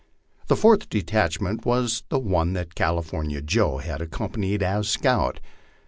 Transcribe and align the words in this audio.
The 0.47 0.55
fourth 0.55 0.89
detachment 0.89 1.63
was 1.63 2.05
that 2.09 2.23
one 2.23 2.55
which 2.55 2.73
California 2.73 3.39
Joe 3.39 3.77
had 3.77 4.01
accompanied 4.01 4.63
as 4.63 4.87
scout. 4.89 5.39